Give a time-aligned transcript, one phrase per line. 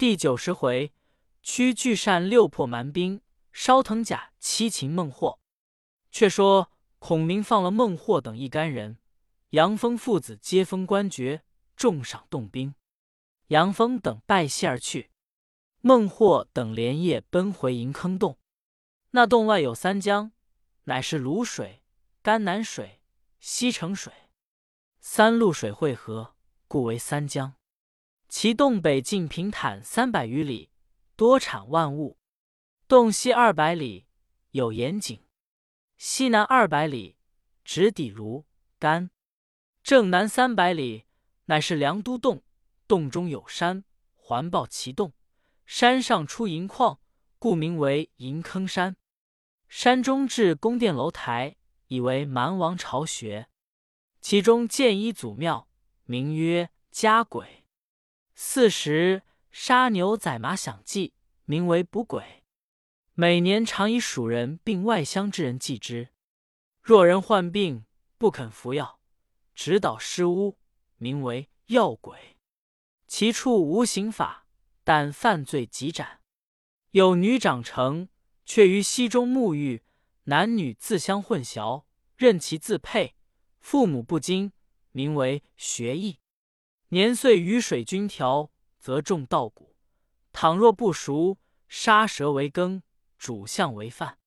[0.00, 0.94] 第九十回，
[1.42, 3.20] 屈巨善六破蛮兵，
[3.52, 5.38] 烧藤甲七擒孟获。
[6.10, 8.96] 却说孔明放了孟获等一干人，
[9.50, 11.44] 杨峰父子接封官爵，
[11.76, 12.74] 重赏动兵。
[13.48, 15.10] 杨峰等拜谢而去，
[15.82, 18.38] 孟获等连夜奔回银坑洞。
[19.10, 20.32] 那洞外有三江，
[20.84, 21.82] 乃是泸水、
[22.22, 23.02] 甘南水、
[23.38, 24.10] 西城水，
[24.98, 26.36] 三路水汇合，
[26.66, 27.59] 故为三江。
[28.30, 30.70] 其洞北近平坦三百余里，
[31.16, 32.16] 多产万物；
[32.86, 34.06] 洞西二百里，
[34.52, 35.24] 有盐井；
[35.98, 37.16] 西南二百里，
[37.64, 38.46] 直抵如
[38.78, 39.10] 甘；
[39.82, 41.06] 正南三百里，
[41.46, 42.44] 乃是梁都洞。
[42.86, 45.12] 洞中有山，环抱其洞。
[45.66, 47.00] 山上出银矿，
[47.40, 48.96] 故名为银坑山。
[49.68, 51.56] 山中置宫殿楼台，
[51.88, 53.48] 以为蛮王巢穴。
[54.20, 55.68] 其中建一祖庙，
[56.04, 57.59] 名曰家鬼。
[58.42, 61.12] 四时杀牛宰马享祭，
[61.44, 62.42] 名为卜鬼。
[63.12, 66.08] 每年常以蜀人并外乡之人祭之。
[66.80, 67.84] 若人患病
[68.16, 68.98] 不肯服药，
[69.54, 70.56] 直捣尸屋，
[70.96, 72.38] 名为药鬼。
[73.06, 74.46] 其处无刑法，
[74.84, 76.22] 但犯罪即斩。
[76.92, 78.08] 有女长成，
[78.46, 79.82] 却于溪中沐浴，
[80.24, 81.84] 男女自相混淆，
[82.16, 83.16] 任其自配，
[83.60, 84.54] 父母不惊，
[84.92, 86.19] 名为学艺。
[86.92, 89.76] 年岁雨水均调，则种稻谷；
[90.32, 91.38] 倘若不熟，
[91.68, 92.82] 杀蛇为羹，
[93.16, 94.18] 煮象为饭。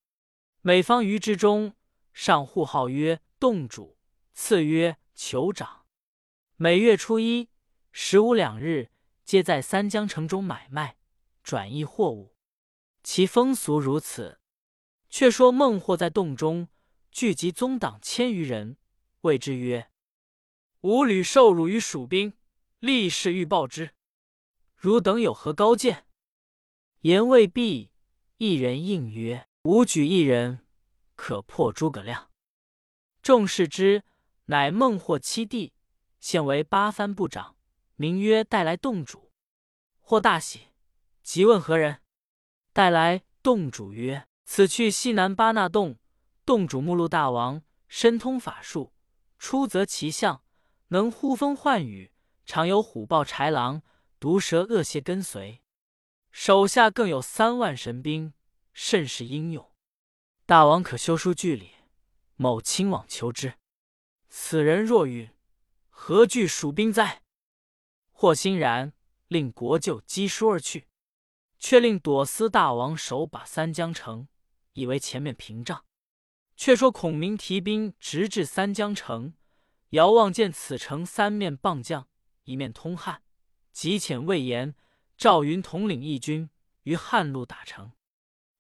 [0.62, 1.76] 每方鱼之中，
[2.14, 3.98] 上户号曰洞主，
[4.34, 5.86] 次曰酋长。
[6.56, 7.50] 每月初一、
[7.92, 8.92] 十五两日，
[9.26, 10.96] 皆在三江城中买卖，
[11.44, 12.38] 转易货物。
[13.04, 14.40] 其风俗如此。
[15.10, 16.70] 却说孟获在洞中
[17.12, 18.78] 聚集宗党千余人，
[19.22, 19.92] 谓之曰
[20.80, 22.34] ：“吾屡受辱于蜀兵。”
[22.84, 23.92] 立誓欲报之，
[24.76, 26.06] 汝等有何高见？
[27.04, 27.92] 言未毕，
[28.36, 30.66] 一人应曰：“吾举一人，
[31.16, 32.30] 可破诸葛亮。”
[33.24, 34.04] 众视之，
[34.48, 35.72] 乃孟获七弟，
[36.20, 37.56] 现为八幡部长，
[37.96, 39.32] 名曰带来洞主。
[40.02, 40.74] 或大喜，
[41.22, 42.02] 即问何人。
[42.74, 45.98] 带来洞主曰：“此去西南巴那洞，
[46.46, 48.92] 洞主目录大王，深通法术，
[49.40, 50.44] 出则其相，
[50.90, 52.12] 能呼风唤雨。”
[52.46, 53.82] 常有虎豹豺狼、
[54.20, 55.62] 毒蛇恶蝎跟随，
[56.32, 58.34] 手下更有三万神兵，
[58.74, 59.72] 甚是英勇。
[60.46, 61.72] 大王可修书据礼，
[62.36, 63.54] 某亲往求之。
[64.30, 65.30] 此人若允，
[65.90, 67.22] 何惧蜀兵哉？
[68.12, 68.94] 霍欣然，
[69.28, 70.88] 令国舅击书而去，
[71.58, 74.28] 却令朵思大王守把三江城，
[74.74, 75.86] 以为前面屏障。
[76.56, 79.34] 却说孔明提兵直至三江城，
[79.90, 82.08] 遥望见此城三面傍将。
[82.44, 83.22] 一面通汉，
[83.72, 84.76] 即遣魏延、
[85.18, 86.50] 赵云统领义军
[86.84, 87.92] 于汉路打城。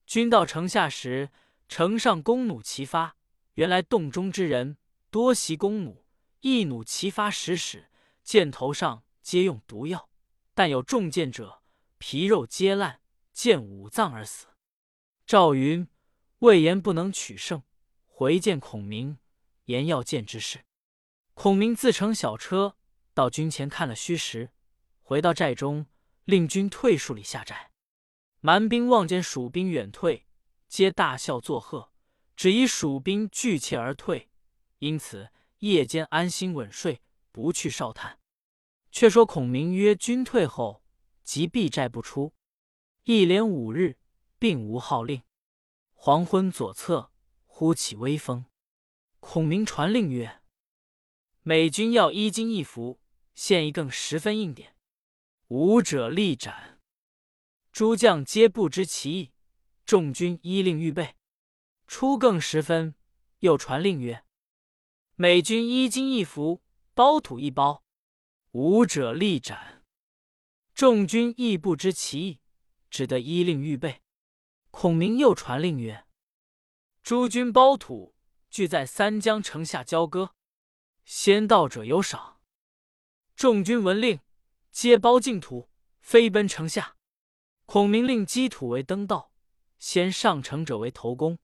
[0.05, 1.31] 军到城下时，
[1.67, 3.15] 城上弓弩齐发。
[3.55, 4.77] 原来洞中之人
[5.11, 6.05] 多习弓弩，
[6.41, 7.89] 一弩齐发十矢，
[8.23, 10.09] 箭头上皆用毒药。
[10.53, 11.61] 但有中箭者，
[11.97, 13.01] 皮肉皆烂，
[13.31, 14.47] 箭五脏而死。
[15.25, 15.87] 赵云、
[16.39, 17.63] 魏延不能取胜，
[18.05, 19.17] 回见孔明，
[19.65, 20.65] 言要见之事。
[21.33, 22.77] 孔明自乘小车。
[23.13, 24.51] 到军前看了虚实，
[25.01, 25.85] 回到寨中，
[26.25, 27.71] 令军退数里下寨。
[28.39, 30.25] 蛮兵望见蜀兵远退，
[30.67, 31.93] 皆大笑作贺，
[32.35, 34.29] 只疑蜀兵惧怯而退，
[34.79, 35.29] 因此
[35.59, 37.01] 夜间安心稳睡，
[37.31, 38.19] 不去哨探。
[38.91, 40.83] 却说孔明曰军退后，
[41.23, 42.33] 即闭寨不出，
[43.03, 43.97] 一连五日，
[44.39, 45.21] 并无号令。
[45.93, 47.11] 黄昏左侧
[47.45, 48.45] 忽起微风，
[49.19, 50.41] 孔明传令曰
[51.43, 52.99] ：“美军要一金一符。”
[53.35, 54.75] 现一更十分应点，
[55.47, 56.79] 武者立斩。
[57.71, 59.31] 诸将皆不知其意，
[59.85, 61.15] 众军依令预备。
[61.87, 62.95] 初更时分，
[63.39, 64.23] 又传令曰
[65.15, 66.61] ：“美军一金一服，
[66.93, 67.83] 包土一包。”
[68.53, 69.83] 武者立斩。
[70.75, 72.39] 众军亦不知其意，
[72.89, 74.01] 只得依令预备。
[74.69, 76.05] 孔明又传令曰
[77.01, 78.15] ：“诸军包土
[78.49, 80.35] 聚在三江城下交割，
[81.03, 82.32] 先到者有赏。”
[83.35, 84.19] 众军闻令，
[84.71, 85.69] 皆包净土，
[85.99, 86.95] 飞奔城下。
[87.65, 89.31] 孔明令积土为登道，
[89.79, 91.39] 先上城者为头功。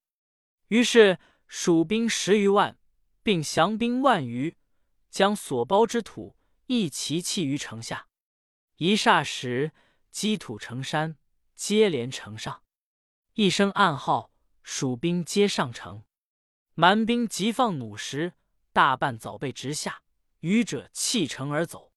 [0.67, 2.77] 于是蜀兵十余万，
[3.23, 4.55] 并降兵万余，
[5.09, 6.37] 将所包之土
[6.67, 8.07] 一齐弃于城下。
[8.77, 9.71] 一霎时，
[10.11, 11.17] 积土成山，
[11.55, 12.63] 接连城上。
[13.33, 14.31] 一声暗号，
[14.61, 16.03] 蜀兵皆上城。
[16.75, 18.33] 蛮兵急放弩石，
[18.71, 20.03] 大半早被直下。
[20.39, 21.91] 愚者弃城而走，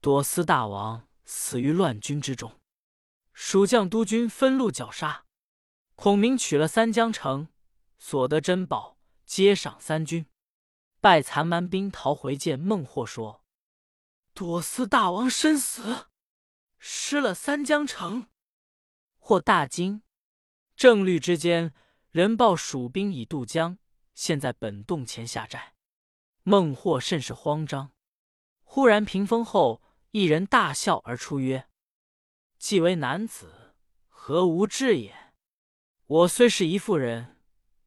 [0.00, 2.60] 朵思大王死于乱军之中。
[3.32, 5.24] 蜀将督军分路绞杀。
[5.94, 7.48] 孔明取了三江城，
[7.98, 10.26] 所得珍宝皆赏三军。
[11.00, 13.44] 败残蛮兵逃回，见孟获说
[14.34, 16.08] ：“朵思大王身死，
[16.78, 18.28] 失了三江城。”
[19.18, 20.02] 或大惊。
[20.74, 21.72] 正虑之间，
[22.10, 23.78] 人报蜀兵已渡江，
[24.14, 25.74] 现在本洞前下寨。
[26.48, 27.92] 孟获甚是慌张。
[28.64, 31.68] 忽然屏风后，一人大笑而出，曰
[32.58, 33.74] ：“既为男子，
[34.08, 35.34] 何无志也？
[36.06, 37.36] 我虽是一妇人，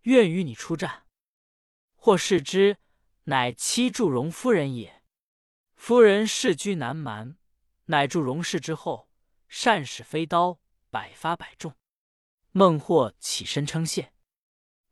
[0.03, 1.07] 愿与你出战。”
[1.97, 2.77] 或视之，
[3.23, 5.01] 乃妻祝融夫人也。
[5.75, 7.37] 夫人世居南蛮，
[7.85, 9.09] 乃祝融氏之后，
[9.47, 10.59] 善使飞刀，
[10.91, 11.75] 百发百中。
[12.51, 14.13] 孟获起身称谢，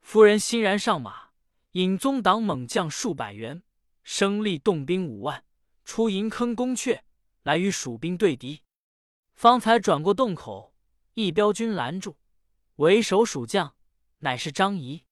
[0.01, 1.28] 夫人欣然上马，
[1.73, 3.61] 引宗党猛将数百员，
[4.03, 5.45] 生力动兵五万。
[5.85, 7.01] 出银坑宫阙，
[7.43, 8.63] 来与蜀兵对敌。
[9.35, 10.75] 方才转过洞口，
[11.13, 12.17] 一彪军拦住，
[12.75, 13.75] 为首蜀将
[14.19, 15.05] 乃是张仪。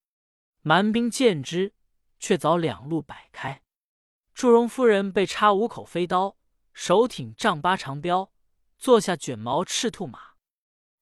[0.61, 1.73] 蛮兵见之，
[2.19, 3.63] 却早两路摆开。
[4.33, 6.37] 祝融夫人被插五口飞刀，
[6.73, 8.31] 手挺丈八长镖，
[8.77, 10.35] 坐下卷毛赤兔马。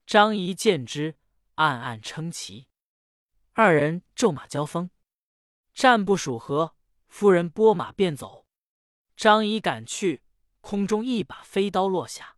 [0.06, 1.18] 张仪见之，
[1.56, 2.68] 暗暗称奇。
[3.54, 4.90] 二人骤马交锋，
[5.76, 6.74] 战不数合，
[7.10, 8.46] 夫人拨马便走。
[9.18, 10.24] 张仪赶去，
[10.62, 12.38] 空中一把飞刀落下，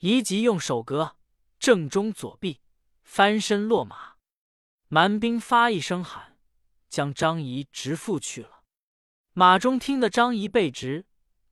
[0.00, 1.16] 仪即用手隔
[1.58, 2.60] 正中左臂，
[3.02, 4.16] 翻身落马。
[4.88, 6.36] 蛮兵发一声喊，
[6.90, 8.62] 将张仪直缚去了。
[9.32, 11.06] 马中听得张仪背直，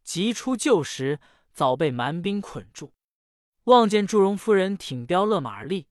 [0.05, 1.19] 急出救时，
[1.51, 2.93] 早被蛮兵捆住。
[3.65, 5.89] 望见祝融夫人挺镖勒马而立，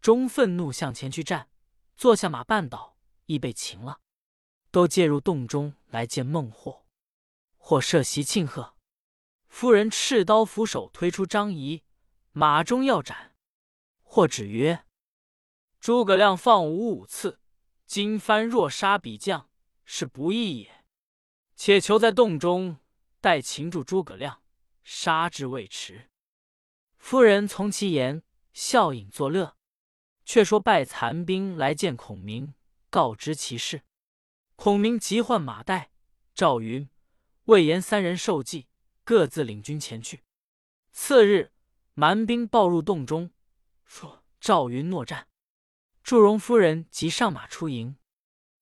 [0.00, 1.48] 终愤怒向前去战，
[1.96, 4.00] 坐下马绊倒，亦被擒了。
[4.74, 6.84] 都借入洞中来见孟获。
[7.56, 8.74] 或设席庆贺，
[9.46, 11.84] 夫人持刀扶手推出张仪，
[12.32, 13.36] 马中要斩。
[14.02, 14.84] 或止曰
[15.78, 17.38] ：“诸葛亮放吾五次，
[17.86, 19.48] 今番若杀彼将，
[19.84, 20.84] 是不义也。
[21.54, 22.78] 且求在洞中
[23.20, 24.42] 待擒住诸葛亮，
[24.82, 26.10] 杀之未迟。”
[26.98, 29.56] 夫人从其言，笑饮作乐。
[30.24, 32.54] 却说败残兵来见孔明，
[32.90, 33.82] 告知其事。
[34.56, 35.86] 孔明急唤马岱、
[36.34, 36.88] 赵云。
[37.44, 38.68] 魏延三人受计，
[39.04, 40.22] 各自领军前去。
[40.92, 41.52] 次日，
[41.92, 43.30] 蛮兵报入洞中，
[43.84, 45.28] 说赵云诺战。
[46.02, 47.96] 祝融夫人即上马出营，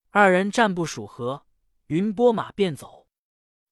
[0.09, 1.45] 二人战不数合，
[1.87, 3.07] 云拨马便走。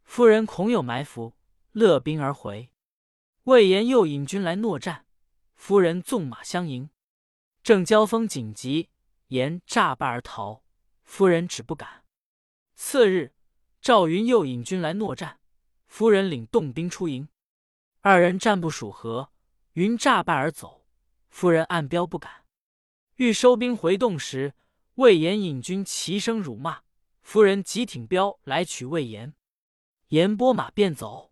[0.03, 1.35] 夫人恐有埋伏，
[1.71, 2.71] 勒兵而回。
[3.43, 5.05] 魏延又引军来诺战，
[5.55, 6.89] 夫人纵马相迎，
[7.63, 8.89] 正交锋紧急，
[9.27, 10.63] 延诈败而逃，
[11.03, 12.00] 夫人只不敢。
[12.83, 13.31] 次日。
[13.79, 15.39] 赵云又引军来诺战，
[15.85, 17.29] 夫人领动兵出营，
[18.01, 19.31] 二人战不数合，
[19.73, 20.83] 云诈败而走，
[21.29, 22.43] 夫人暗标不敢。
[23.17, 24.55] 欲收兵回洞时，
[24.95, 26.81] 魏延引军齐声辱骂，
[27.21, 29.35] 夫人急挺镖来取魏延，
[30.07, 31.31] 延拨马便走。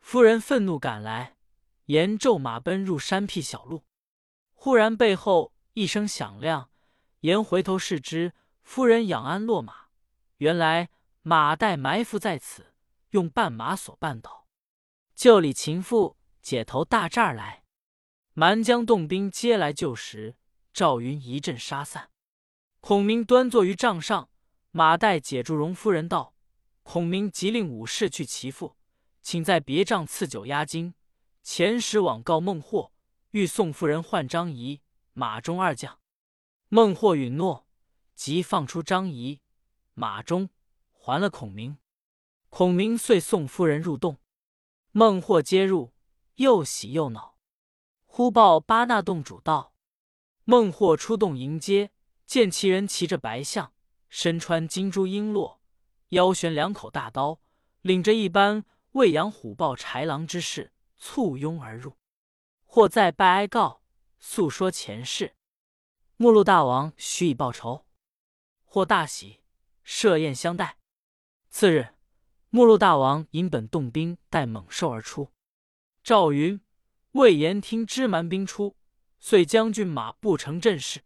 [0.00, 1.36] 夫人愤怒赶来，
[1.84, 3.84] 延骤马奔入山僻小路，
[4.54, 6.70] 忽然背后一声响亮，
[7.20, 8.32] 延回头视之，
[8.62, 9.89] 夫人仰鞍落马，
[10.40, 10.90] 原来。
[11.22, 12.72] 马岱埋伏在此，
[13.10, 14.46] 用绊马索绊倒，
[15.14, 17.62] 救李擒父，解投大寨来。
[18.32, 20.36] 蛮将动兵皆来救时，
[20.72, 22.10] 赵云一阵杀散。
[22.80, 24.30] 孔明端坐于帐上，
[24.70, 26.34] 马岱解住荣夫人道
[26.82, 28.78] ：“孔明即令武士去其父，
[29.20, 30.94] 请在别帐赐酒压惊。
[31.42, 32.94] 前时往告孟获，
[33.32, 34.80] 欲送夫人换张仪、
[35.12, 36.00] 马中二将。”
[36.68, 37.66] 孟获允诺，
[38.14, 39.42] 即放出张仪、
[40.00, 40.48] 马中。
[40.92, 41.76] 还了孔明，
[42.48, 44.16] 孔明遂送夫人入洞，
[44.92, 45.92] 孟获接入，
[46.36, 47.36] 又喜又恼。
[48.06, 49.74] 忽报巴那洞主道：
[50.44, 51.90] 孟获出洞迎接，
[52.26, 53.72] 见其人骑着白象，
[54.08, 55.58] 身穿金珠璎珞，
[56.10, 57.40] 腰悬两口大刀，
[57.82, 61.96] 领着一班喂养虎豹豺狼之士，簇拥而入。
[62.64, 63.82] 或再拜哀告，
[64.18, 65.34] 诉说前世。
[66.16, 67.86] 目录大王许以报仇，
[68.64, 69.39] 或大喜，
[69.92, 70.78] 设宴相待。
[71.50, 71.88] 次日，
[72.48, 75.32] 目录大王引本洞兵带猛兽而出。
[76.04, 76.60] 赵云、
[77.10, 78.76] 魏延听知蛮兵出，
[79.18, 81.02] 遂将军马步成阵势。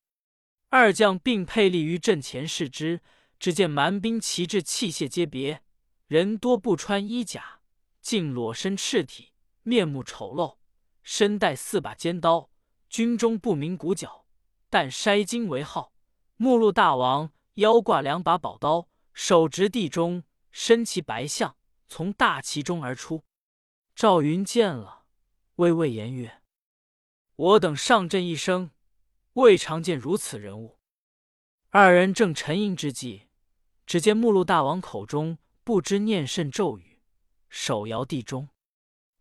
[0.68, 3.00] 二将并配立于阵前视之，
[3.38, 5.62] 只见蛮兵旗帜器械皆别，
[6.06, 7.60] 人多不穿衣甲，
[8.02, 10.58] 尽裸身赤体，面目丑陋，
[11.02, 12.50] 身带四把尖刀，
[12.90, 14.26] 军中不明鼓角，
[14.68, 15.94] 但筛金为号。
[16.36, 20.24] 目录大王腰挂两把宝刀，手执地中。
[20.56, 21.56] 身骑白象，
[21.88, 23.24] 从大旗中而出。
[23.96, 25.02] 赵云见了，
[25.56, 26.40] 微微言曰
[27.34, 28.70] ：“我等上阵一生，
[29.32, 30.78] 未尝见如此人物。”
[31.70, 33.28] 二人正沉吟之际，
[33.84, 37.02] 只见目录大王口中不知念甚咒语，
[37.48, 38.48] 手摇地中，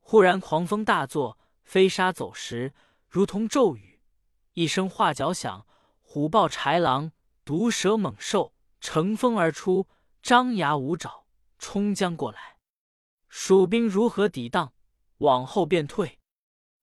[0.02, 2.76] 忽然狂风大作，飞沙走石，
[3.08, 4.00] 如同骤雨。
[4.54, 5.66] 一声画角响，
[6.04, 7.12] 虎豹豺狼、
[7.46, 9.88] 毒蛇猛兽乘风而出，
[10.22, 11.26] 张牙舞爪，
[11.58, 12.58] 冲将过来。
[13.28, 14.74] 蜀兵如何抵挡？
[15.18, 16.20] 往后便退。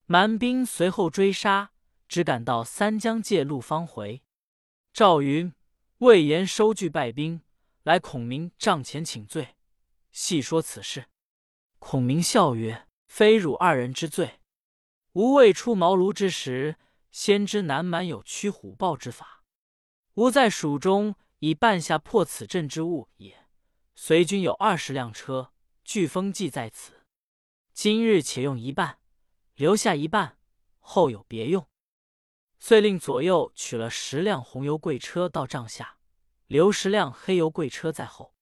[0.06, 1.72] 蛮兵随后追杀，
[2.08, 4.22] 只赶到三江界路方回。
[4.92, 5.52] 赵云、
[5.98, 7.42] 魏延收据败兵，
[7.82, 9.56] 来孔明帐前请罪，
[10.12, 11.06] 细说此事。
[11.78, 14.40] 孔明笑曰：“非汝二人之罪，
[15.12, 16.76] 吾未出茅庐之时。”
[17.12, 19.39] 先知南蛮有驱虎豹之法，
[20.20, 23.46] 吾在蜀中已办下破此阵之物也。
[23.94, 25.50] 随军有二十辆车，
[25.82, 27.06] 飓风计在此。
[27.72, 28.98] 今日且用一半，
[29.54, 30.36] 留下一半，
[30.78, 31.66] 后有别用。
[32.58, 35.96] 遂令左右取了十辆红油贵车到帐下，
[36.48, 38.34] 留十辆黑油贵车在后。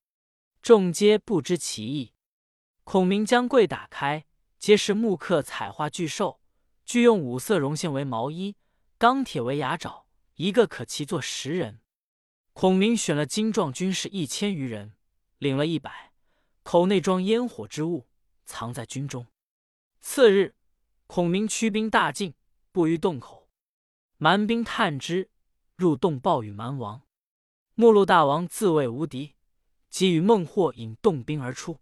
[0.60, 2.12] 众皆不知其意。
[2.82, 4.26] 孔明将柜打开，
[4.58, 6.40] 皆是木刻彩画巨兽。
[6.84, 8.56] 俱用五色绒线为毛衣，
[8.98, 10.07] 钢铁为牙爪，
[10.38, 11.80] 一个可骑坐十人。
[12.52, 14.94] 孔明选了精壮军士一千余人，
[15.38, 16.12] 领了一百，
[16.62, 18.06] 口内装烟火之物，
[18.44, 19.26] 藏在军中。
[20.00, 20.54] 次日，
[21.08, 22.34] 孔明驱兵大进，
[22.70, 23.48] 布于洞口。
[24.16, 25.28] 蛮兵探之，
[25.74, 27.02] 入洞报与蛮王。
[27.74, 29.34] 目录大王自谓无敌，
[29.90, 31.80] 即与孟获引洞兵而出。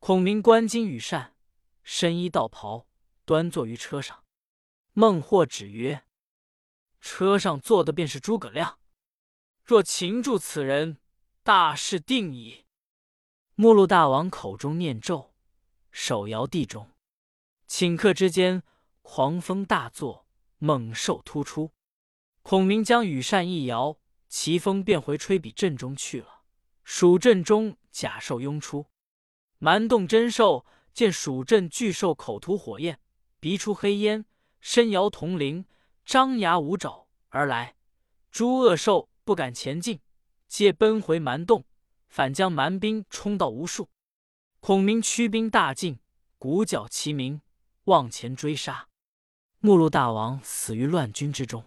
[0.00, 1.36] 孔明观金羽扇，
[1.84, 2.88] 身衣道袍，
[3.24, 4.24] 端坐于车上。
[4.92, 6.04] 孟获指曰
[7.08, 8.80] ：“车上坐的便是诸葛亮，
[9.62, 10.98] 若擒住此人，
[11.44, 12.64] 大事定矣。”
[13.54, 15.32] 目录大王口中念咒，
[15.92, 16.90] 手摇地中，
[17.68, 18.64] 顷刻之间，
[19.02, 20.26] 狂风大作，
[20.58, 21.70] 猛兽突出。
[22.42, 23.98] 孔明将羽扇一摇，
[24.28, 26.42] 奇风便回吹比阵中去了。
[26.82, 28.86] 蜀阵中甲兽拥出，
[29.58, 32.98] 蛮洞真兽见蜀阵巨兽口吐火焰，
[33.38, 34.26] 鼻出黑烟。
[34.60, 35.66] 身摇铜铃，
[36.06, 37.74] 张牙舞爪而来，
[38.30, 39.98] 诸恶兽不敢前进，
[40.46, 41.64] 皆奔回蛮洞，
[42.08, 43.90] 反将蛮兵冲到无数。
[44.60, 45.98] 孔明驱兵大进，
[46.38, 47.42] 鼓角齐鸣，
[47.86, 48.88] 往前追杀。
[49.58, 51.64] 目录大王死于乱军之中。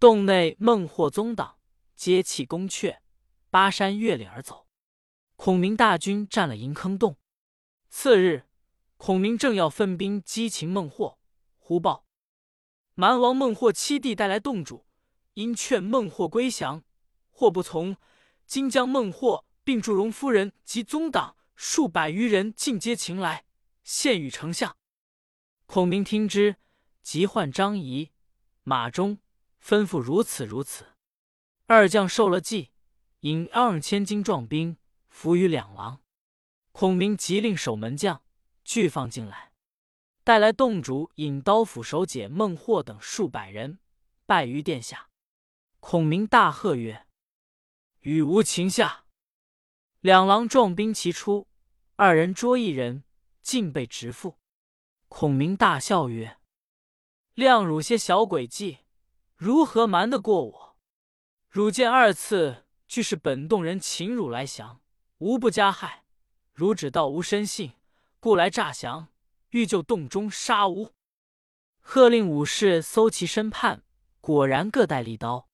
[0.00, 1.58] 洞内孟获宗党
[1.94, 2.98] 皆弃宫阙，
[3.48, 4.66] 巴山越岭而走。
[5.36, 7.16] 孔明大军占了银坑洞。
[7.88, 8.44] 次日，
[8.96, 11.16] 孔明正要分兵击擒孟获，
[11.58, 12.04] 忽报。
[12.94, 14.86] 蛮王孟获七弟带来洞主，
[15.34, 16.82] 因劝孟获归降，
[17.30, 17.96] 或不从，
[18.46, 23.44] 今将孟获并祝融夫人及宗党数百余人尽皆擒来，
[23.82, 24.76] 献与丞相。
[25.64, 26.56] 孔明听之，
[27.02, 28.10] 即唤张仪、
[28.62, 29.18] 马忠，
[29.64, 30.84] 吩咐如此如此。
[31.66, 32.72] 二将受了计，
[33.20, 34.76] 引二千精壮兵
[35.08, 36.02] 伏于两廊。
[36.72, 38.22] 孔明即令守门将
[38.64, 39.51] 俱放进来。
[40.24, 43.80] 带来洞主引刀斧手解孟获等数百人，
[44.24, 45.08] 拜于殿下。
[45.80, 47.06] 孔明大喝曰
[48.02, 49.06] ：“与吾擒下！”
[49.98, 51.48] 两郎壮兵齐出，
[51.96, 53.02] 二人捉一人，
[53.42, 54.36] 尽被直缚。
[55.08, 56.38] 孔明大笑曰
[57.34, 58.78] ：“亮汝些小诡计，
[59.36, 60.76] 如何瞒得过我？
[61.48, 64.80] 汝见二次俱是本洞人擒汝来降，
[65.18, 66.04] 无不加害。
[66.52, 67.72] 汝只道无身信，
[68.20, 69.08] 故来诈降。”
[69.52, 70.94] 欲就洞中杀吾，
[71.78, 73.84] 喝令武士搜其身畔，
[74.18, 75.46] 果然各带利刀。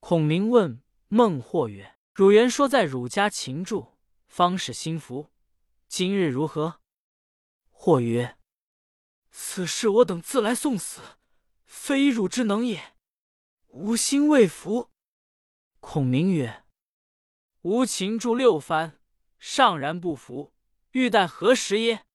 [0.00, 5.30] 孔明问孟获曰：“汝原说在汝家擒住，方使心服，
[5.86, 6.80] 今日如何？”
[7.68, 8.38] 或曰
[9.30, 11.02] ：“此事我等自来送死，
[11.66, 12.94] 非汝之能也，
[13.68, 14.90] 吾心未服。”
[15.80, 16.64] 孔明曰
[17.60, 18.98] ：“吾擒住六番，
[19.38, 20.54] 尚然不服，
[20.92, 22.06] 欲待何时耶？”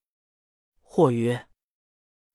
[0.94, 1.48] 或曰：“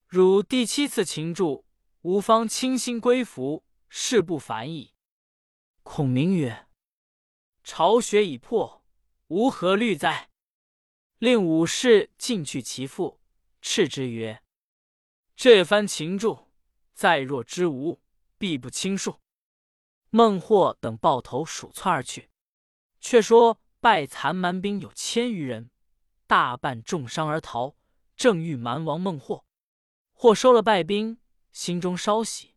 [0.09, 1.67] 汝第七次擒住，
[2.01, 4.95] 吾方倾心归服，事不凡矣。”
[5.85, 6.67] 孔明曰
[7.63, 8.83] ：“巢穴已破，
[9.27, 10.31] 吾何虑哉？”
[11.21, 13.21] 令武士进去其父，
[13.61, 14.43] 斥之曰
[15.37, 16.49] ：“这番擒住，
[16.95, 18.01] 再若知吾，
[18.39, 19.19] 必不轻恕。”
[20.09, 22.31] 孟获等抱头鼠窜而去。
[23.03, 25.71] 却说败残蛮兵有千余人，
[26.27, 27.77] 大半重伤而逃。
[28.17, 29.45] 正遇蛮王孟获，
[30.13, 31.19] 或收了败兵，
[31.53, 32.55] 心中稍喜，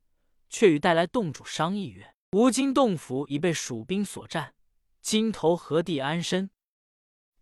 [0.50, 4.56] 却与带来洞主商议曰：“吾今洞府已被蜀兵所占，
[5.01, 6.50] 今投何地安身？”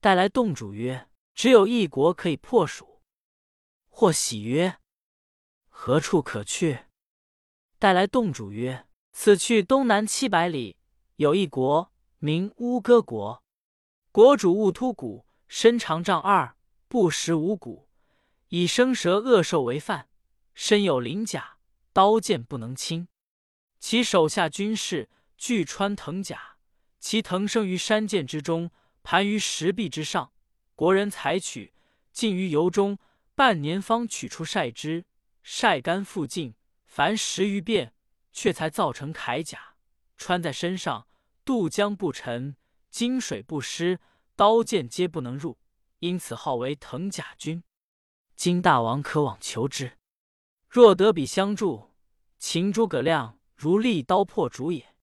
[0.01, 3.01] 带来洞主曰：“只有一国可以破蜀。”
[3.89, 4.77] 或喜曰
[5.69, 6.85] ：“何处可去？”
[7.79, 10.77] 带来洞主曰：“此去东南七百里，
[11.17, 13.43] 有一国名乌戈国，
[14.11, 16.55] 国主兀突骨，身长丈二，
[16.87, 17.86] 不食五谷，
[18.49, 20.09] 以生蛇恶兽为饭，
[20.53, 21.57] 身有鳞甲，
[21.93, 23.07] 刀剑不能侵。
[23.79, 26.57] 其手下军士俱穿藤甲，
[26.99, 28.71] 其藤生于山涧之中，
[29.03, 30.31] 盘于石壁之上。
[30.75, 31.73] 国人采取，
[32.11, 32.97] 浸于油中，
[33.35, 35.05] 半年方取出晒之，
[35.41, 36.55] 晒干复净。”
[36.87, 37.93] 凡十余遍，
[38.31, 39.75] 却才造成铠甲，
[40.15, 41.07] 穿在身上，
[41.45, 42.55] 渡江不沉，
[42.89, 43.99] 金水不湿，
[44.35, 45.59] 刀剑皆不能入，
[45.99, 47.61] 因此号为藤甲军。
[48.37, 49.97] 今大王可往求之。
[50.69, 51.91] 若得彼相助，
[52.37, 54.95] 擒诸葛亮如利刀破竹也。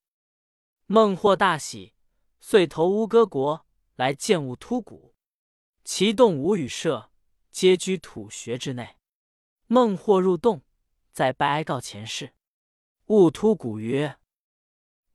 [0.86, 1.92] 孟获大喜，
[2.40, 5.14] 遂投乌戈国来见兀突骨，
[5.84, 7.10] 其洞无与射，
[7.50, 8.96] 皆居土穴之内。
[9.66, 10.62] 孟获入洞。
[11.10, 12.34] 在拜哀告前世，
[13.06, 14.18] 兀突骨曰：“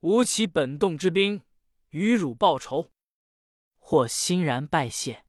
[0.00, 1.42] 吾起本洞之兵，
[1.90, 2.90] 与汝报仇。”
[3.78, 5.26] 或欣然拜谢。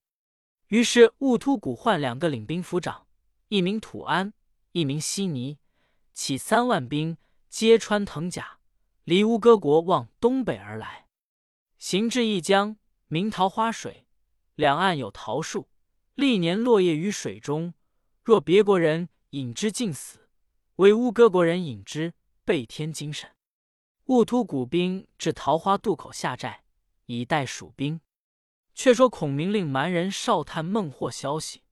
[0.71, 3.05] 于是兀突骨换两个领兵府长，
[3.49, 4.31] 一名土安，
[4.71, 5.57] 一名西尼，
[6.13, 7.17] 起三万兵，
[7.49, 8.59] 皆穿藤甲，
[9.03, 11.07] 离乌戈国往东北而来。
[11.77, 12.77] 行至一江，
[13.09, 14.07] 名桃花水，
[14.55, 15.67] 两岸有桃树，
[16.15, 17.73] 历年落叶于水中。
[18.23, 20.29] 若别国人饮之，尽死。
[20.77, 22.13] 为乌戈国人饮之，
[22.45, 23.29] 倍添精神。
[24.05, 26.63] 兀突骨兵至桃花渡口下寨，
[27.07, 27.99] 以待蜀兵。
[28.73, 31.63] 却说孔明令蛮人哨探孟获消息，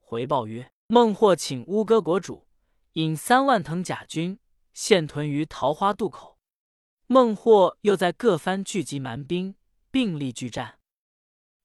[0.00, 2.46] 回报曰：孟获请乌戈国主
[2.92, 4.38] 引三万藤甲军，
[4.72, 6.38] 现屯于桃花渡口。
[7.06, 9.54] 孟获又在各番聚集蛮兵，
[9.90, 10.78] 并力拒战。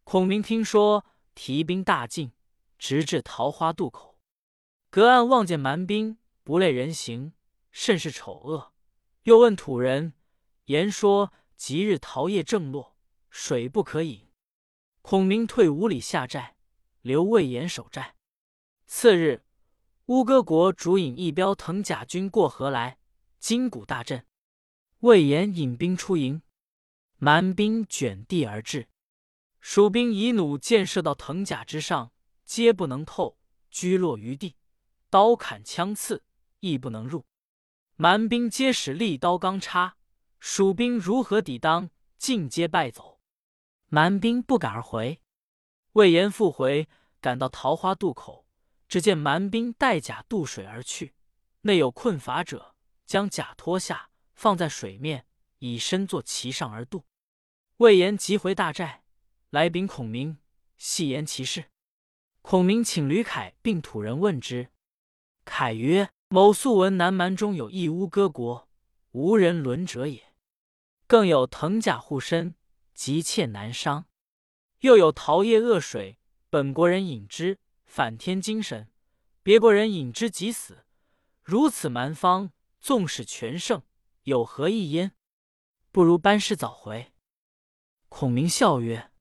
[0.03, 1.05] 孔明听说，
[1.35, 2.31] 提兵大进，
[2.77, 4.17] 直至桃花渡口，
[4.89, 6.17] 隔岸望见蛮兵。
[6.43, 7.33] 不类人形，
[7.69, 8.73] 甚是丑恶。
[9.23, 10.13] 又问土人，
[10.65, 12.97] 言说即日桃叶正落，
[13.29, 14.28] 水不可饮。
[15.09, 16.55] 孔明退五里下寨，
[17.01, 18.13] 留魏延守寨。
[18.85, 19.43] 次日，
[20.05, 22.99] 乌戈国主引一彪藤甲军过河来，
[23.39, 24.23] 金鼓大震。
[24.99, 26.43] 魏延引兵出营，
[27.17, 28.87] 蛮兵卷地而至，
[29.59, 32.11] 蜀兵以弩箭射到藤甲之上，
[32.45, 33.39] 皆不能透，
[33.71, 34.57] 居落于地，
[35.09, 36.23] 刀砍枪刺。
[36.59, 37.25] 亦不能入，
[37.95, 39.97] 蛮兵皆使利刀钢叉，
[40.39, 41.89] 蜀兵如何抵当？
[42.19, 43.08] 尽皆败走。
[43.89, 45.21] 蛮兵不敢而回。
[45.93, 46.87] 魏延复回，
[47.19, 48.45] 赶到桃花渡口，
[48.87, 51.13] 只见蛮兵带甲渡水而去，
[51.61, 52.75] 内有困乏者，
[53.05, 55.25] 将甲脱下，放在水面，
[55.57, 57.03] 以身坐其上而渡。
[57.77, 59.03] 魏延急回大寨，
[59.49, 60.37] 来禀孔明，
[60.77, 61.65] 细言其事。
[62.41, 64.69] 孔明请吕凯并土人问之，
[65.43, 66.09] 凯曰。
[66.31, 68.69] 某素闻南蛮中有一乌戈国，
[69.13, 70.31] 无人伦者也。
[71.07, 72.53] 更有藤甲护身，
[72.99, 74.07] 急切难伤；
[74.79, 78.87] 又有桃叶恶水，本国人饮之，反添精神；
[79.41, 80.83] 别国人饮之，即死。
[81.41, 83.83] 如此蛮方，纵使全胜，
[84.23, 85.13] 有何益焉？
[85.93, 87.13] 不如班师早回。
[88.09, 89.13] 孔明笑曰：“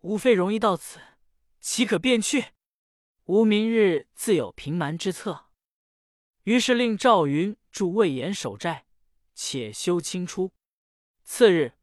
[0.00, 0.98] 吾非容易到此，
[1.60, 2.52] 岂可便去？
[3.24, 5.50] 吾明日自有平蛮之策。”
[6.44, 8.86] 于是令赵云助魏延守寨，
[9.34, 10.54] 且休清出。
[11.22, 11.74] 次日，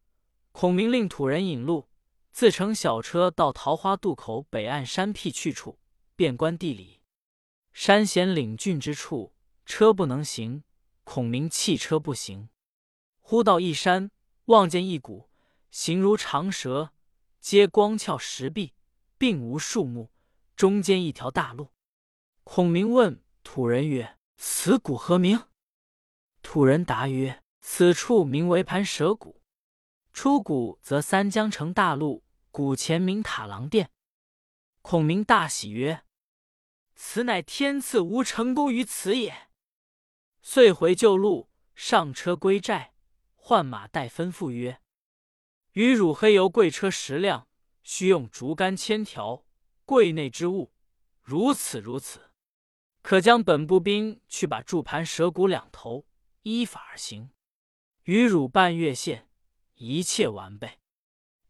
[0.58, 1.90] 孔明令土人引路，
[2.32, 5.80] 自乘小车到桃花渡口北岸山僻去处，
[6.16, 7.02] 遍观地理。
[7.74, 9.34] 山险岭峻之处，
[9.66, 10.64] 车不能行。
[11.04, 12.48] 孔明弃车不行。
[13.20, 14.12] 忽到一山，
[14.46, 15.30] 望见一谷，
[15.72, 16.94] 形如长蛇，
[17.42, 18.72] 皆光峭石壁，
[19.18, 20.10] 并无树木，
[20.56, 21.74] 中间一条大路。
[22.46, 25.38] 孔明问土人曰：此谷何名？
[26.42, 29.42] 土人答曰：“此处名为盘蛇谷。
[30.16, 33.92] 出谷则三江成大路，谷前名塔郎殿。”
[34.82, 36.06] 孔明大喜曰
[36.96, 39.50] ：“此乃天赐吾成功于此也。”
[40.42, 42.94] 遂回旧路，上车归寨，
[43.36, 44.80] 换马待吩咐曰
[45.74, 47.50] ：“与汝黑油贵车十辆，
[47.84, 49.46] 需用竹竿千条，
[49.84, 50.72] 柜内之物
[51.22, 52.32] 如此如此。”
[53.04, 56.08] 可将本部兵去把铸盘蛇骨两头，
[56.44, 57.32] 依法而行。
[58.04, 59.30] 与汝半月线，
[59.76, 60.80] 一切完备。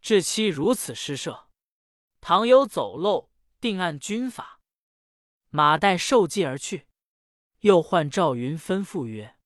[0.02, 1.50] 至期如此施设，
[2.22, 4.62] 倘有走漏，定按军法。
[5.50, 6.88] 马岱受计而去。
[7.62, 9.38] 又唤赵云吩咐曰：“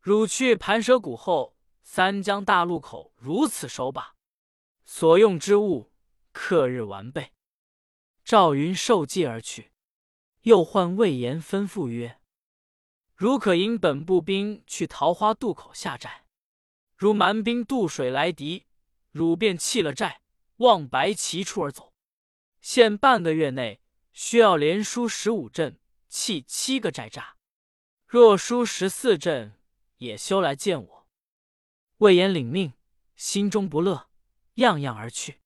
[0.00, 4.14] 汝去盘蛇谷后，三江大路口如此守把，
[4.84, 5.92] 所用之物，
[6.32, 7.32] 刻日完备。”
[8.24, 9.72] 赵云受计而去。
[10.42, 12.20] 又唤魏延吩咐曰
[13.16, 16.25] ：“汝可引本部兵去桃花渡口下寨。
[16.96, 18.64] 如蛮兵渡水来敌，
[19.12, 20.22] 汝便弃了寨，
[20.56, 21.92] 望白旗处而走。
[22.62, 23.80] 限半个月内，
[24.14, 25.78] 需要连输十五阵，
[26.08, 27.22] 弃七个寨栅。
[28.06, 29.58] 若输十四阵，
[29.98, 31.06] 也休来见我。
[31.98, 32.72] 魏延领命，
[33.14, 34.08] 心中不乐，
[34.54, 35.40] 样样而去。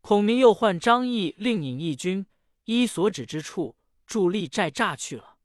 [0.00, 2.24] 孔明又唤张翼，令引义军
[2.64, 5.36] 依所指之处筑立寨栅去了，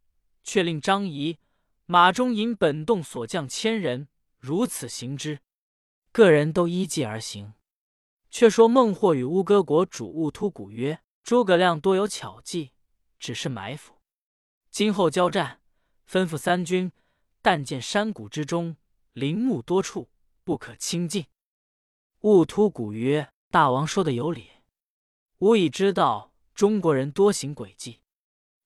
[0.42, 1.38] 却令张仪
[1.86, 4.08] 马中引本洞所将千人。
[4.46, 5.40] 如此行之，
[6.12, 7.54] 个人都依计而行。
[8.30, 12.74] 却说孟获与乌戈国主兀突骨曰：“诸葛亮多有巧计，
[13.18, 14.02] 只是埋伏。
[14.70, 15.62] 今后交战，
[16.06, 16.92] 吩咐三军，
[17.42, 18.76] 但见山谷之中
[19.14, 20.10] 林木多处，
[20.44, 21.26] 不可轻进。”
[22.20, 24.50] 兀突骨曰：“大王说的有理，
[25.38, 28.02] 吾已知道中国人多行诡计，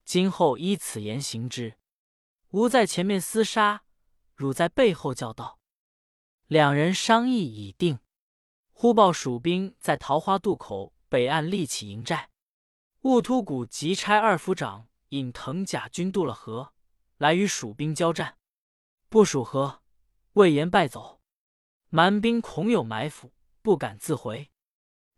[0.03, 1.75] 今后依此言行之。
[2.49, 3.83] 吾在前面厮杀，
[4.33, 5.55] 汝在背后叫道。”
[6.47, 7.99] 两人商议已定，
[8.71, 12.29] 忽报蜀兵在桃花渡口北岸立起营寨。
[13.01, 16.73] 兀突骨急差二府长引藤甲军渡了河，
[17.17, 18.37] 来与蜀兵交战。
[19.09, 19.81] 不蜀河，
[20.33, 21.19] 魏延败走，
[21.89, 24.49] 蛮兵恐有埋伏，不敢自回。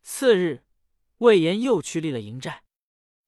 [0.01, 0.63] 次日，
[1.19, 2.63] 魏延又去立了营寨，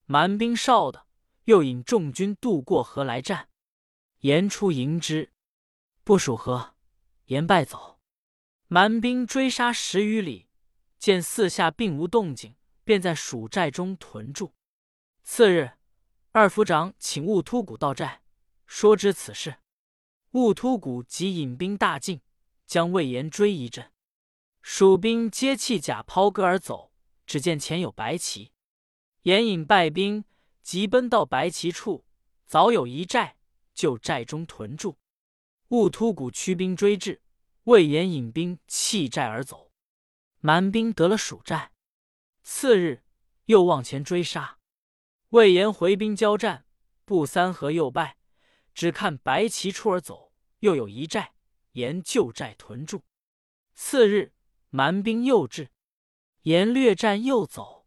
[0.06, 1.06] 蛮兵少的，
[1.44, 3.50] 又引众军渡过河来战。
[4.22, 5.32] 延出迎之，
[6.04, 6.71] 不蜀河，
[7.32, 8.02] 言败走。
[8.68, 10.50] 蛮兵追杀十余里，
[11.00, 14.54] 见四下并无动静，便在蜀寨中屯住。
[15.24, 15.72] 次日，
[16.34, 18.22] 二府长请兀突骨到寨，
[18.66, 19.60] 说知此事。
[20.32, 22.22] 兀突骨即引兵大进，
[22.66, 23.94] 将魏延追一阵。
[24.62, 26.92] 蜀兵皆弃甲抛戈而走，
[27.26, 28.52] 只见前有白旗。
[29.22, 30.26] 延引败兵，
[30.62, 32.06] 急奔到白旗处，
[32.46, 33.38] 早有一寨，
[33.74, 34.98] 就寨中屯住。
[35.72, 37.22] 兀突骨驱兵追至。
[37.66, 39.72] 魏延引兵弃寨而走，
[40.40, 41.72] 蛮兵得了蜀寨。
[42.42, 43.04] 次日
[43.46, 44.58] 又往前追杀，
[45.30, 46.66] 魏延回兵交战，
[47.06, 48.18] 不三合又败，
[48.74, 50.34] 只看白旗出而走。
[50.60, 51.34] 又有一寨，
[51.74, 53.04] 沿旧寨屯住。
[53.76, 54.34] 次日
[54.70, 55.70] 蛮兵又至，
[56.42, 57.86] 沿略战又走，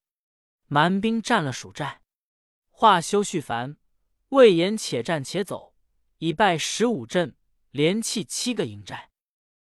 [0.67, 2.01] 蛮兵占了蜀寨。
[2.71, 3.77] 话休续烦，
[4.29, 5.75] 魏延且战且走，
[6.19, 7.37] 已败十五阵，
[7.75, 9.11] 连弃七个营寨。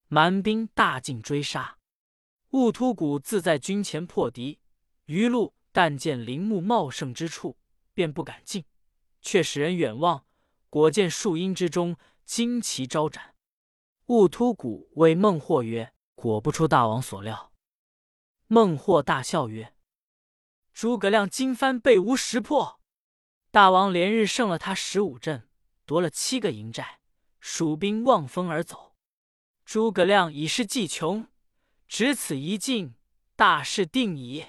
[0.09, 1.79] 蛮兵大进追杀，
[2.51, 4.61] 兀突骨自在军前破敌，
[5.07, 7.57] 余路但见林木茂盛之处，
[7.95, 8.67] 便不敢进，
[9.23, 10.27] 却使人远望，
[10.69, 13.35] 果见树荫之中旌旗招展。
[14.09, 17.55] 兀突骨谓孟获曰：“果不出大王所料。”
[18.47, 19.75] 孟获大笑曰
[20.75, 22.83] ：“诸葛亮今番被吾识破，
[23.51, 25.49] 大王连日胜了他十五阵，
[25.87, 27.01] 夺了七个营寨，
[27.47, 28.95] 蜀兵望风而走。”
[29.67, 31.29] 诸葛亮已是计穷，
[31.87, 32.95] 只此一进，
[33.37, 34.47] 大事定矣。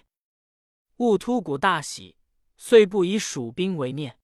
[0.96, 2.16] 兀突骨大喜，
[2.56, 4.18] 遂不以蜀兵为念。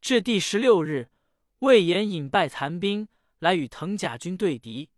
[0.00, 1.10] 至第十六日，
[1.58, 3.08] 魏延引败残兵
[3.40, 4.88] 来与藤甲军对敌。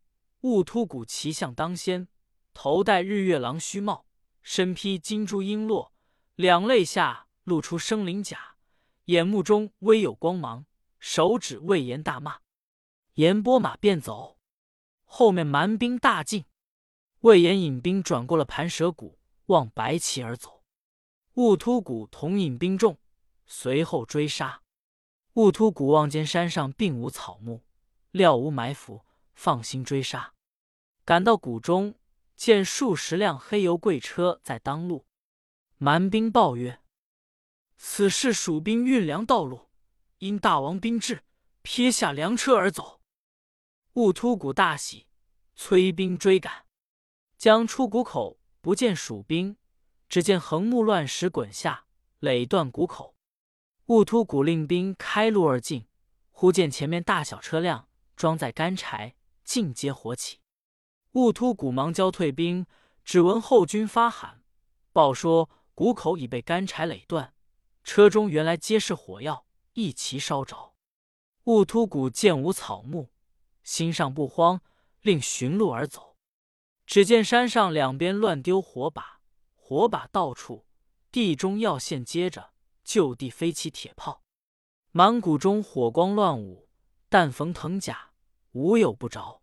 [0.42, 2.08] 兀突骨骑象当先，
[2.52, 4.04] 头戴日月狼须帽，
[4.42, 5.92] 身披金珠璎珞，
[6.34, 8.56] 两肋下露出生鳞甲，
[9.06, 10.66] 眼目中微有光芒，
[11.00, 12.40] 手指魏延大骂，
[13.18, 14.38] 延拨马便走。
[15.04, 16.44] 后面蛮兵大进，
[17.22, 20.62] 魏延引兵转过了盘蛇谷，望白旗而走。
[21.34, 22.96] 兀突骨同引兵众
[23.44, 24.62] 随后追杀。
[25.32, 27.64] 兀突骨望见山上并无草木，
[28.12, 29.04] 料无埋伏，
[29.34, 30.34] 放心追杀。
[31.04, 31.96] 赶到谷中，
[32.36, 35.06] 见数十辆黑油贵车在当路。
[35.76, 36.80] 蛮兵报曰
[37.76, 39.70] ：“此事蜀兵运粮道路，
[40.18, 41.24] 因大王兵至，
[41.62, 42.96] 撇下粮车而走。”
[43.98, 45.08] 兀突骨大喜，
[45.56, 46.66] 催兵追赶。
[47.36, 49.56] 将出谷口，不见蜀兵，
[50.08, 51.86] 只见横木乱石滚下，
[52.20, 53.16] 垒断谷口。
[53.86, 55.88] 兀突骨令兵开路而进，
[56.30, 60.38] 忽见前面大小车辆装载干柴，尽皆火起。
[61.14, 62.66] 兀突骨忙交退兵，
[63.04, 64.44] 只闻后军发喊，
[64.92, 67.34] 报说谷口已被干柴垒断，
[67.82, 70.74] 车中原来皆是火药，一齐烧着。
[71.46, 73.10] 兀突骨见无草木。
[73.68, 74.62] 心上不慌，
[75.02, 76.16] 令寻路而走。
[76.86, 79.20] 只见山上两边乱丢火把，
[79.54, 80.64] 火把到处，
[81.12, 84.22] 地中要线接着，就地飞起铁炮。
[84.90, 86.70] 满谷中火光乱舞，
[87.10, 88.12] 但逢藤甲，
[88.52, 89.42] 无有不着。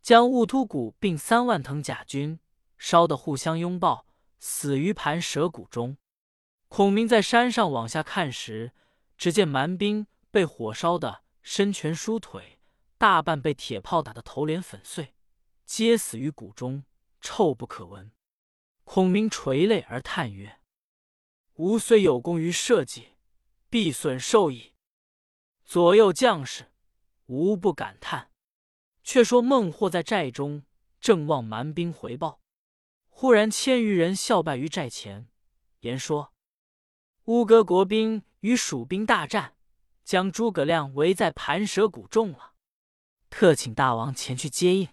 [0.00, 2.38] 将兀突骨并三万藤甲军
[2.76, 4.06] 烧得互相拥抱，
[4.38, 5.96] 死于盘蛇谷中。
[6.68, 8.70] 孔明在山上往下看时，
[9.16, 11.24] 只见蛮兵被火烧的。
[11.42, 12.57] 伸拳舒腿，
[12.98, 15.14] 大半被铁炮打得头脸粉碎，
[15.64, 16.84] 皆死于谷中，
[17.20, 18.10] 臭不可闻。
[18.82, 20.58] 孔明垂泪而叹曰
[21.54, 23.16] ：“吾虽有功于社稷，
[23.70, 24.74] 必损寿矣。
[25.64, 26.72] 左右将士，
[27.26, 28.32] 无不感叹。”
[29.04, 30.64] 却说孟获在寨中，
[31.00, 32.42] 正望蛮兵回报，
[33.08, 35.28] 忽然千余人笑败于寨前，
[35.80, 36.34] 言说
[37.26, 39.54] ：“乌戈国兵与蜀兵大战。”
[40.04, 42.54] 将诸葛亮围在盘蛇谷中了，
[43.30, 44.88] 特请大王前去接应。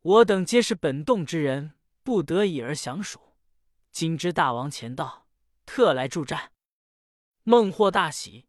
[0.00, 3.20] 我等皆是本洞之人，不得已而降蜀。
[3.90, 5.26] 今知大王前到，
[5.66, 6.52] 特来助战。
[7.42, 8.46] 孟获大喜，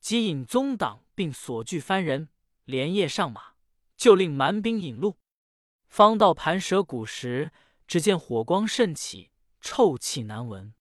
[0.00, 2.28] 即引宗党并所聚番人，
[2.64, 3.54] 连夜上马，
[3.96, 5.18] 就令蛮兵引路。
[5.88, 7.52] 方到盘蛇谷时，
[7.86, 10.72] 只见火光甚起，臭气难闻。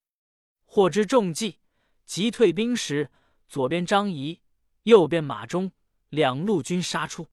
[0.65, 1.60] 获知中计，
[2.06, 3.10] 急退兵时，
[3.48, 4.41] 左边张仪。
[4.84, 5.72] 右边马忠，
[6.10, 7.28] 两路军杀出。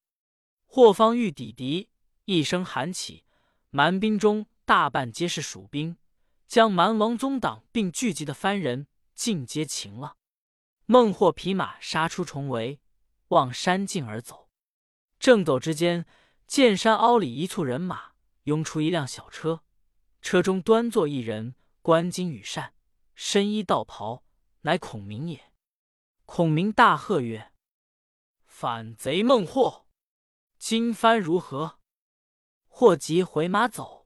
[0.71, 1.89] 霍方欲抵敌，
[2.25, 3.23] 一声喊起，
[3.71, 5.97] 蛮兵中大半皆是蜀兵，
[6.47, 10.17] 将蛮王宗党并聚集的番人尽皆擒了。
[10.85, 12.79] 孟获匹马杀出重围，
[13.29, 14.47] 望山径而走。
[15.17, 16.05] 正走之间，
[16.45, 18.11] 见山凹里一簇人马
[18.43, 19.63] 拥出一辆小车，
[20.21, 22.75] 车中端坐一人，冠巾羽扇，
[23.15, 24.23] 身衣道袍，
[24.61, 25.51] 乃孔明也。
[26.25, 27.51] 孔明大喝曰
[28.45, 29.87] ：“反贼孟获，
[30.59, 31.79] 今番如何？”
[32.67, 34.05] 霍急回马走，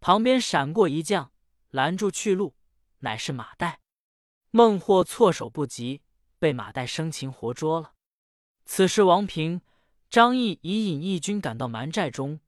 [0.00, 1.30] 旁边闪过一将，
[1.70, 2.54] 拦住去路，
[2.98, 3.76] 乃是马岱。
[4.50, 6.02] 孟获措手不及，
[6.38, 7.94] 被马岱生擒活捉了。
[8.66, 9.62] 此时王平、
[10.10, 12.40] 张翼已引义军赶到蛮寨中，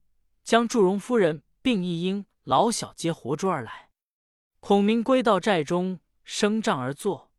[0.42, 3.90] 将祝融夫人并一应老小皆活捉而来。
[4.60, 7.30] 孔明归到寨中，升帐而坐，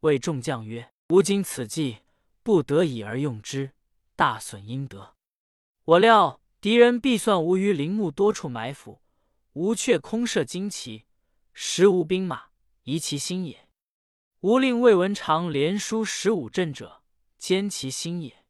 [0.00, 2.02] 谓众将曰：吾今此计，
[2.42, 3.72] 不得已而用之，
[4.14, 5.15] 大损阴德。
[5.86, 9.00] 我料敌人必算无于陵墓多处埋伏，
[9.52, 11.04] 吾却空设旌旗，
[11.52, 12.46] 实无兵马，
[12.82, 13.68] 疑其心也。
[14.40, 17.04] 吾令魏文长连书十五阵者，
[17.40, 18.44] 歼其心也。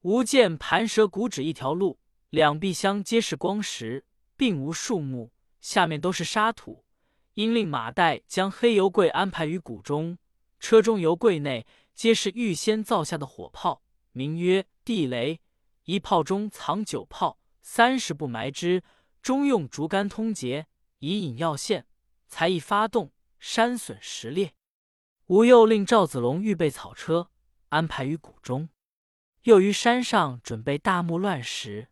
[0.00, 2.00] 吾见盘蛇谷只一条路，
[2.30, 4.04] 两壁相皆是光石，
[4.36, 6.84] 并无树木，下面都是沙土。
[7.34, 10.18] 因令马岱将黑油柜安排于谷中。
[10.58, 15.40] 车中油柜内皆是预先造下的火炮，名曰地雷。
[15.86, 18.82] 一炮中藏九炮，三十步埋之，
[19.22, 20.66] 中用竹竿通结，
[20.98, 21.86] 以引要线，
[22.26, 24.52] 才一发动，山损石裂。
[25.26, 27.30] 吾又令赵子龙预备草车，
[27.68, 28.68] 安排于谷中，
[29.42, 31.88] 又于山上准备大木乱石，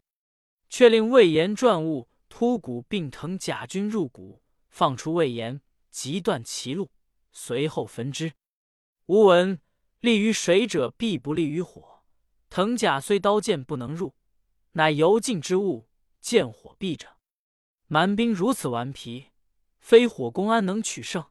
[0.68, 6.90] 却令魏延转物突谷，并腾甲军入谷，放出魏延，急断其路，
[7.30, 8.32] 随后焚之。
[9.06, 9.60] 吾闻
[10.00, 11.93] 利于水者，必不利于火。
[12.54, 14.14] 藤甲虽刀剑不能入，
[14.74, 15.88] 乃油尽之物，
[16.20, 17.16] 见火必者。
[17.88, 19.32] 蛮兵如此顽皮，
[19.80, 21.24] 非火攻安能取胜？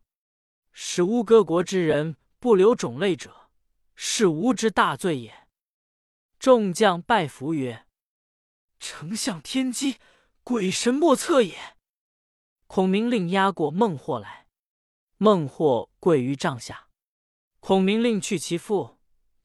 [0.74, 3.50] 使乌戈国之人不留种类者，
[3.96, 5.48] 是吾之大罪也。
[6.40, 7.86] 众将拜服曰
[8.78, 10.00] ：“丞相天机，
[10.44, 11.78] 鬼神莫测也。”
[12.68, 14.48] 孔明令押过孟获来，
[15.16, 16.90] 孟获跪于帐下。
[17.62, 18.98] 孔明令去其父，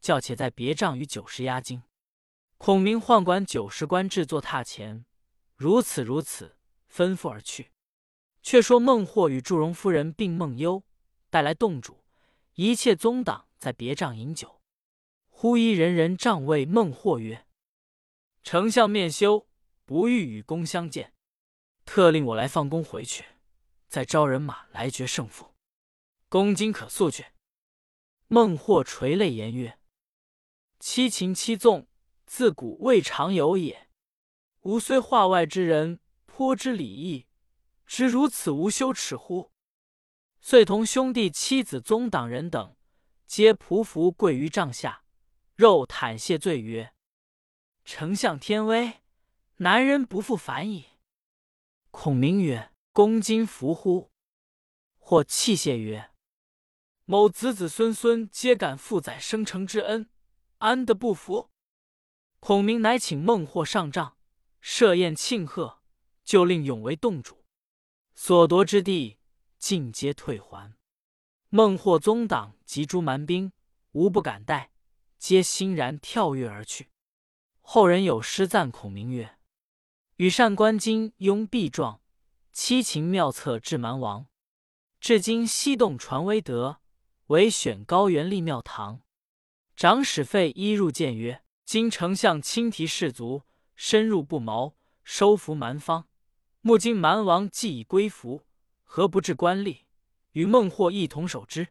[0.09, 1.83] 叫且在别帐与九十押金。
[2.57, 5.05] 孔明唤管九十官制作榻前，
[5.55, 6.57] 如此如此，
[6.91, 7.73] 吩咐而去。
[8.43, 10.83] 却说孟获与祝融夫人并孟优
[11.29, 12.03] 带来洞主，
[12.55, 14.63] 一切宗党在别帐饮酒。
[15.29, 17.47] 忽一人人帐谓孟获曰
[18.43, 19.47] ：“丞相面羞，
[19.85, 21.13] 不欲与公相见，
[21.85, 23.27] 特令我来放公回去，
[23.89, 25.55] 再招人马来决胜负。
[26.31, 27.27] 公今可速去。”
[28.29, 29.78] 孟获垂泪言曰
[30.79, 31.89] ：“七擒七纵，
[32.27, 33.89] 自古未尝有也。
[34.63, 37.27] 吾虽化外之人，颇知礼义，
[37.87, 39.51] 知如此无羞耻乎？”
[40.41, 42.77] 遂同兄弟、妻子、宗党人等，
[43.27, 45.03] 皆匍匐跪于帐下，
[45.57, 46.95] 肉袒谢罪曰
[47.85, 49.01] ：“丞相天威，
[49.57, 50.87] 南人不复反矣。”
[51.91, 54.13] 孔明曰：“公今服乎？”
[54.99, 56.11] 或泣谢曰：
[57.07, 60.09] 某子子孙孙皆感父载生成之恩，
[60.59, 61.51] 安得不服？
[62.41, 64.17] 孔明乃请孟获上帐
[64.61, 65.81] 设宴庆贺，
[66.25, 67.45] 就令永为洞主，
[68.15, 69.19] 所夺之地
[69.59, 70.75] 尽皆退还。
[71.49, 73.53] 孟获宗党及诸蛮兵
[73.93, 74.71] 无不敢戴，
[75.19, 76.91] 皆欣然跳跃而去。
[77.61, 79.39] 后人有诗赞孔明曰
[80.17, 82.01] ：“羽扇纶巾拥璧状，
[82.53, 84.27] 七擒妙策治蛮王。
[85.01, 86.81] 至今西洞传威德。”
[87.29, 89.03] 唯选高原立庙堂，
[89.79, 93.45] 长史费一入谏曰：“今丞相亲提士卒，
[93.77, 96.09] 深入不毛，收服蛮方。
[96.63, 98.43] 目今蛮王既已归服，
[98.83, 99.83] 何不置官吏，
[100.33, 101.69] 与孟获一同守之？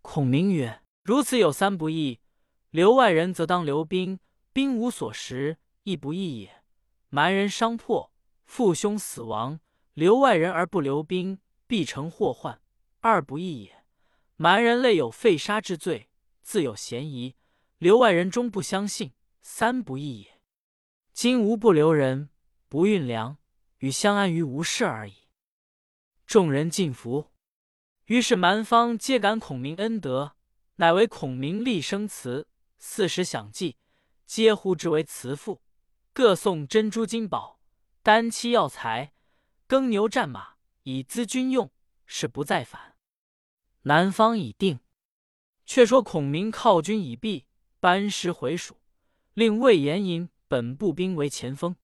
[0.00, 2.20] 孔明曰：“如此有三不义。
[2.70, 4.20] 留外人则当留兵，
[4.52, 6.62] 兵无所食，亦不义也。
[7.08, 8.12] 蛮人伤破，
[8.46, 9.58] 父兄死亡，
[9.94, 12.60] 留外人而不留兵，必成祸患，
[13.00, 13.82] 二不义也。
[14.36, 16.07] 蛮人类有废杀之罪，
[16.48, 17.36] 自有嫌疑，
[17.76, 20.40] 留外人终不相信，三不义也。
[21.12, 22.30] 今无不留人，
[22.70, 23.36] 不运粮。”
[23.80, 25.28] 与相安于无事而已。
[26.26, 27.30] 众人尽服，
[28.06, 30.36] 于是蛮方皆感孔明恩德，
[30.76, 33.76] 乃为孔明立生祠，四时享祭，
[34.24, 35.60] 皆呼之为慈父。
[36.14, 37.60] 各送珍珠金宝、
[38.02, 39.12] 丹漆药材、
[39.66, 41.70] 耕牛战马，以资军用，
[42.06, 42.96] 是不再反。
[43.82, 44.80] 南方已定。
[45.68, 47.44] 却说孔明犒军已毕，
[47.78, 48.78] 班师回蜀，
[49.34, 51.76] 令魏延引本部兵为前锋。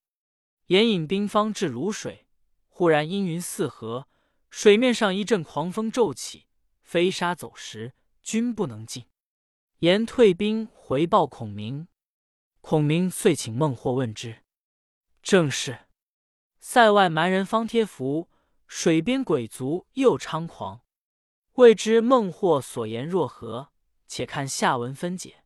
[0.65, 2.25] 沿引兵方至泸水，
[2.67, 4.07] 忽然阴云四合，
[4.49, 6.47] 水面上一阵狂风骤起，
[6.81, 7.93] 飞沙走石，
[8.23, 9.05] 军不能进。
[9.77, 11.87] 沿退兵回报孔明，
[12.61, 14.41] 孔明遂请孟获问之。
[15.21, 15.81] 正是：
[16.59, 18.31] 塞外蛮人方贴符，
[18.65, 20.81] 水边鬼卒又猖狂。
[21.53, 23.69] 未知孟获所言若何？
[24.15, 25.44] 且看下文分解。